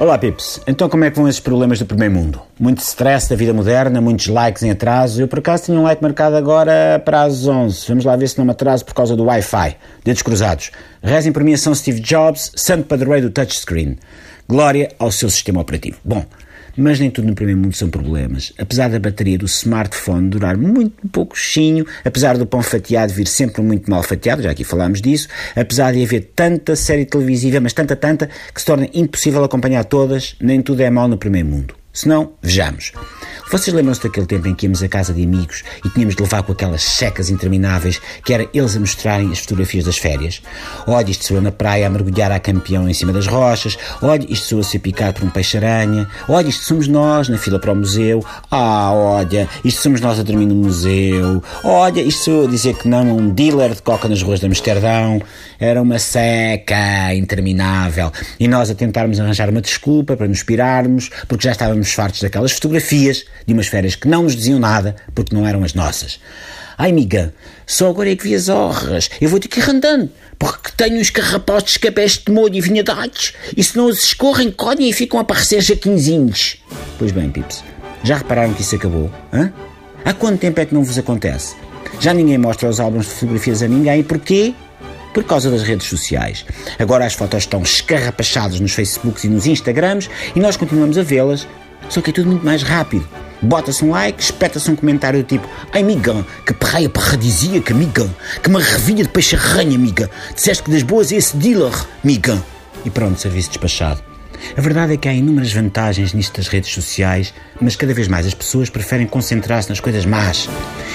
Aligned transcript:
Olá, 0.00 0.16
Pips. 0.16 0.62
Então, 0.66 0.88
como 0.88 1.04
é 1.04 1.10
que 1.10 1.16
vão 1.18 1.28
esses 1.28 1.42
problemas 1.42 1.78
do 1.78 1.84
primeiro 1.84 2.14
mundo? 2.14 2.40
Muito 2.58 2.78
stress 2.78 3.28
da 3.28 3.36
vida 3.36 3.52
moderna, 3.52 4.00
muitos 4.00 4.28
likes 4.28 4.62
em 4.62 4.70
atraso. 4.70 5.20
Eu, 5.20 5.28
por 5.28 5.40
acaso, 5.40 5.64
tinha 5.64 5.78
um 5.78 5.82
like 5.82 6.02
marcado 6.02 6.36
agora 6.36 6.98
para 7.04 7.20
as 7.20 7.46
11. 7.46 7.86
Vamos 7.86 8.06
lá 8.06 8.16
ver 8.16 8.26
se 8.26 8.38
não 8.38 8.46
me 8.46 8.50
atraso 8.50 8.82
por 8.82 8.94
causa 8.94 9.14
do 9.14 9.24
Wi-Fi. 9.24 9.76
Dedos 10.02 10.22
cruzados. 10.22 10.70
Rezem 11.02 11.32
por 11.32 11.44
mim 11.44 11.54
São 11.54 11.74
Steve 11.74 12.00
Jobs, 12.00 12.50
santo 12.56 12.86
padroeiro 12.86 13.28
do 13.28 13.30
touchscreen. 13.30 13.98
Glória 14.48 14.90
ao 14.98 15.12
seu 15.12 15.28
sistema 15.28 15.60
operativo. 15.60 15.98
Bom, 16.02 16.24
mas 16.80 16.98
nem 16.98 17.10
tudo 17.10 17.28
no 17.28 17.34
primeiro 17.34 17.60
mundo 17.60 17.76
são 17.76 17.90
problemas. 17.90 18.52
Apesar 18.58 18.88
da 18.88 18.98
bateria 18.98 19.38
do 19.38 19.46
smartphone 19.46 20.28
durar 20.30 20.56
muito 20.56 21.08
pouquinho, 21.08 21.86
apesar 22.04 22.38
do 22.38 22.46
pão 22.46 22.62
fatiado 22.62 23.12
vir 23.12 23.26
sempre 23.26 23.62
muito 23.62 23.90
mal 23.90 24.02
fatiado, 24.02 24.42
já 24.42 24.50
aqui 24.50 24.64
falámos 24.64 25.00
disso, 25.00 25.28
apesar 25.54 25.92
de 25.92 26.02
haver 26.02 26.32
tanta 26.34 26.74
série 26.74 27.04
televisiva, 27.04 27.60
mas 27.60 27.72
tanta, 27.72 27.94
tanta, 27.94 28.28
que 28.54 28.60
se 28.60 28.66
torna 28.66 28.88
impossível 28.94 29.44
acompanhar 29.44 29.84
todas, 29.84 30.34
nem 30.40 30.62
tudo 30.62 30.80
é 30.82 30.90
mal 30.90 31.06
no 31.06 31.18
primeiro 31.18 31.48
mundo. 31.48 31.74
Se 31.92 32.08
não, 32.08 32.32
vejamos. 32.40 32.92
Vocês 33.50 33.74
lembram-se 33.74 34.00
daquele 34.00 34.26
tempo 34.26 34.46
em 34.46 34.54
que 34.54 34.66
íamos 34.66 34.80
à 34.80 34.86
casa 34.86 35.12
de 35.12 35.24
amigos 35.24 35.64
e 35.84 35.88
tínhamos 35.88 36.14
de 36.14 36.22
levar 36.22 36.40
com 36.44 36.52
aquelas 36.52 36.84
secas 36.84 37.30
intermináveis 37.30 38.00
que 38.24 38.32
era 38.32 38.48
eles 38.54 38.76
a 38.76 38.80
mostrarem 38.80 39.32
as 39.32 39.40
fotografias 39.40 39.84
das 39.84 39.98
férias? 39.98 40.40
Olha, 40.86 41.10
isto 41.10 41.34
eu 41.34 41.42
na 41.42 41.50
praia 41.50 41.88
a 41.88 41.90
mergulhar 41.90 42.30
a 42.30 42.38
campeão 42.38 42.88
em 42.88 42.94
cima 42.94 43.12
das 43.12 43.26
rochas. 43.26 43.76
Olha, 44.00 44.24
isto 44.28 44.54
eu 44.54 44.60
a 44.60 44.62
ser 44.62 44.78
picado 44.78 45.14
por 45.14 45.26
um 45.26 45.30
peixe-aranha. 45.30 46.08
Olha, 46.28 46.46
isto 46.46 46.62
somos 46.62 46.86
nós 46.86 47.28
na 47.28 47.38
fila 47.38 47.58
para 47.58 47.72
o 47.72 47.74
museu. 47.74 48.24
Ah, 48.48 48.92
olha, 48.92 49.48
isto 49.64 49.82
somos 49.82 50.00
nós 50.00 50.20
a 50.20 50.22
dormir 50.22 50.46
no 50.46 50.54
museu. 50.54 51.42
Olha, 51.64 52.02
isto 52.02 52.26
sou 52.26 52.44
a 52.44 52.48
dizer 52.48 52.76
que 52.76 52.86
não 52.86 53.16
um 53.16 53.30
dealer 53.30 53.74
de 53.74 53.82
coca 53.82 54.08
nas 54.08 54.22
ruas 54.22 54.38
de 54.38 54.46
Amsterdão. 54.46 55.20
Era 55.58 55.82
uma 55.82 55.98
seca 55.98 57.12
interminável. 57.14 58.12
E 58.38 58.46
nós 58.46 58.70
a 58.70 58.76
tentarmos 58.76 59.18
arranjar 59.18 59.50
uma 59.50 59.60
desculpa 59.60 60.16
para 60.16 60.28
nos 60.28 60.44
pirarmos, 60.44 61.10
porque 61.26 61.48
já 61.48 61.50
estávamos 61.50 61.92
fartos 61.92 62.22
daquelas 62.22 62.52
fotografias 62.52 63.24
de 63.46 63.52
umas 63.52 63.66
férias 63.66 63.94
que 63.94 64.08
não 64.08 64.22
nos 64.22 64.36
diziam 64.36 64.58
nada 64.58 64.96
porque 65.14 65.34
não 65.34 65.46
eram 65.46 65.64
as 65.64 65.74
nossas. 65.74 66.20
Ai, 66.76 66.90
amiga, 66.90 67.34
só 67.66 67.90
agora 67.90 68.10
é 68.10 68.16
que 68.16 68.24
vi 68.24 68.34
as 68.34 68.48
honras. 68.48 69.10
Eu 69.20 69.28
vou 69.28 69.38
ter 69.38 69.48
que 69.48 69.60
ir 69.60 69.68
andando, 69.68 70.10
porque 70.38 70.70
tenho 70.76 70.98
uns 70.98 71.10
carrapotes 71.10 71.76
capés 71.76 72.16
de 72.16 72.32
molho 72.32 72.54
e 72.54 72.60
vinhadados, 72.60 73.34
e 73.54 73.62
se 73.62 73.76
não 73.76 73.84
os 73.84 74.02
escorrem, 74.02 74.50
colhem 74.50 74.88
e 74.88 74.92
ficam 74.92 75.20
a 75.20 75.24
parecer 75.24 75.60
jaquinzinhos. 75.60 76.56
Pois 76.98 77.12
bem, 77.12 77.30
Pips, 77.30 77.62
já 78.02 78.16
repararam 78.16 78.54
que 78.54 78.62
isso 78.62 78.76
acabou? 78.76 79.10
Hã? 79.30 79.52
Há 80.04 80.14
quanto 80.14 80.40
tempo 80.40 80.58
é 80.58 80.64
que 80.64 80.72
não 80.72 80.82
vos 80.82 80.96
acontece? 80.96 81.54
Já 82.00 82.14
ninguém 82.14 82.38
mostra 82.38 82.66
os 82.66 82.80
álbuns 82.80 83.04
de 83.04 83.12
fotografias 83.12 83.62
a 83.62 83.68
ninguém, 83.68 84.02
porquê? 84.02 84.54
Por 85.12 85.24
causa 85.24 85.50
das 85.50 85.62
redes 85.62 85.86
sociais. 85.86 86.46
Agora 86.78 87.04
as 87.04 87.12
fotos 87.12 87.40
estão 87.40 87.60
escarrapachadas 87.62 88.58
nos 88.58 88.72
Facebooks 88.72 89.24
e 89.24 89.28
nos 89.28 89.46
Instagrams 89.46 90.08
e 90.34 90.40
nós 90.40 90.56
continuamos 90.56 90.96
a 90.96 91.02
vê-las, 91.02 91.46
só 91.90 92.00
que 92.00 92.08
é 92.08 92.12
tudo 92.12 92.28
muito 92.28 92.46
mais 92.46 92.62
rápido. 92.62 93.06
Bota-se 93.42 93.84
um 93.84 93.90
like, 93.90 94.22
espeta-se 94.22 94.70
um 94.70 94.76
comentário 94.76 95.22
do 95.22 95.26
tipo 95.26 95.48
Ai, 95.72 95.82
amiga, 95.82 96.24
que 96.44 96.52
perreia 96.52 96.88
paradisíaca, 96.88 97.72
amiga, 97.72 98.08
que 98.42 98.50
maravilha 98.50 99.02
de 99.02 99.08
peixe-arranha, 99.10 99.76
amiga, 99.76 100.10
disseste 100.34 100.62
que 100.62 100.70
das 100.70 100.82
boas 100.82 101.10
é 101.12 101.16
esse 101.16 101.36
dealer, 101.36 101.72
amiga. 102.04 102.42
E 102.84 102.90
pronto, 102.90 103.20
serviço 103.20 103.50
despachado. 103.50 104.10
A 104.56 104.60
verdade 104.60 104.94
é 104.94 104.96
que 104.96 105.08
há 105.08 105.12
inúmeras 105.12 105.52
vantagens 105.52 106.12
nisto 106.12 106.36
das 106.36 106.48
redes 106.48 106.72
sociais, 106.72 107.32
mas 107.60 107.76
cada 107.76 107.92
vez 107.92 108.08
mais 108.08 108.26
as 108.26 108.34
pessoas 108.34 108.70
preferem 108.70 109.06
concentrar-se 109.06 109.68
nas 109.68 109.80
coisas 109.80 110.04
más. 110.06 110.48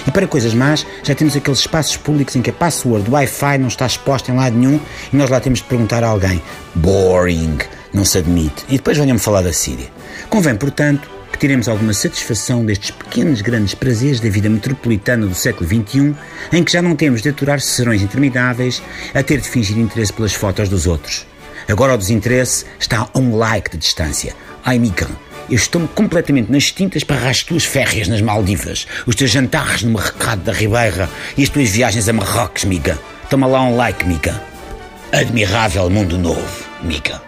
E 0.07 0.11
para 0.11 0.27
coisas 0.27 0.53
más, 0.53 0.85
já 1.03 1.15
temos 1.15 1.35
aqueles 1.35 1.59
espaços 1.59 1.97
públicos 1.97 2.35
em 2.35 2.41
que 2.41 2.49
a 2.49 2.53
password 2.53 3.05
do 3.05 3.13
Wi-Fi 3.13 3.57
não 3.59 3.67
está 3.67 3.85
exposta 3.85 4.31
em 4.31 4.35
lado 4.35 4.57
nenhum 4.57 4.79
e 5.11 5.15
nós 5.15 5.29
lá 5.29 5.39
temos 5.39 5.59
de 5.59 5.65
perguntar 5.65 6.03
a 6.03 6.07
alguém. 6.07 6.41
Boring, 6.73 7.57
não 7.93 8.03
se 8.03 8.17
admite. 8.17 8.65
E 8.67 8.77
depois 8.77 8.97
venham-me 8.97 9.19
falar 9.19 9.41
da 9.41 9.53
Síria. 9.53 9.87
Convém, 10.29 10.55
portanto, 10.55 11.09
que 11.35 11.39
tiremos 11.39 11.67
alguma 11.67 11.93
satisfação 11.93 12.65
destes 12.65 12.91
pequenos 12.91 13.41
grandes 13.41 13.75
prazeres 13.75 14.21
da 14.21 14.29
vida 14.29 14.49
metropolitana 14.49 15.27
do 15.27 15.35
século 15.35 15.67
XXI, 15.67 16.15
em 16.53 16.63
que 16.63 16.71
já 16.71 16.81
não 16.81 16.95
temos 16.95 17.21
de 17.21 17.27
aturar 17.27 17.59
sessões 17.59 18.01
intermináveis 18.01 18.81
a 19.13 19.21
ter 19.21 19.41
de 19.41 19.49
fingir 19.49 19.77
interesse 19.77 20.13
pelas 20.13 20.33
fotos 20.33 20.69
dos 20.69 20.87
outros. 20.87 21.27
Agora 21.67 21.93
o 21.93 21.97
desinteresse 21.97 22.65
está 22.79 23.09
a 23.13 23.19
um 23.19 23.35
like 23.35 23.71
de 23.71 23.77
distância. 23.79 24.33
Ai, 24.63 24.79
Mikan, 24.79 25.09
eu 25.49 25.57
estou 25.57 25.85
completamente 25.89 26.49
nas 26.49 26.71
tintas 26.71 27.03
para 27.03 27.29
as 27.29 27.43
tuas 27.43 27.65
férias 27.65 28.07
nas 28.07 28.21
Maldivas, 28.21 28.87
os 29.05 29.13
teus 29.13 29.29
jantares 29.31 29.83
no 29.83 29.91
mercado 29.91 30.41
da 30.41 30.53
Ribeira 30.53 31.09
e 31.37 31.43
as 31.43 31.49
tuas 31.49 31.69
viagens 31.69 32.07
a 32.07 32.13
Marrocos, 32.13 32.63
Miga. 32.63 32.97
Toma 33.29 33.45
lá 33.45 33.61
um 33.61 33.75
like, 33.75 34.07
Miga. 34.07 34.41
Admirável 35.11 35.89
mundo 35.89 36.17
novo, 36.17 36.65
Miga. 36.81 37.21